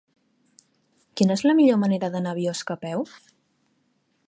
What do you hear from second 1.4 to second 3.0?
la millor manera d'anar a Biosca a